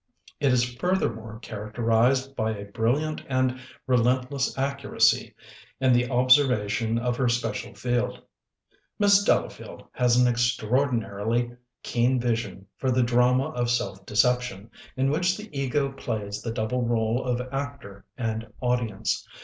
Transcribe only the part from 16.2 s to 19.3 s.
the double role of actor and audience.